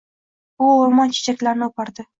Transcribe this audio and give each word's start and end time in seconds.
U 0.63 0.71
oʻrmon 0.79 1.15
chechaklarini 1.19 1.71
oʻpardi. 1.71 2.09